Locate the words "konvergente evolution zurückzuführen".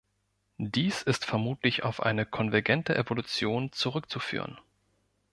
2.25-4.57